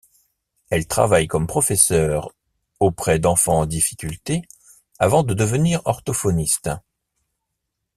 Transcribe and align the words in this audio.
Elle 0.71 0.87
travaille 0.87 1.27
comme 1.27 1.45
professeur 1.45 2.31
auprès 2.79 3.19
d'enfants 3.19 3.59
en 3.59 3.65
difficulté, 3.67 4.41
avant 4.97 5.21
de 5.21 5.35
devenir 5.35 5.79
orthophoniste. 5.85 6.71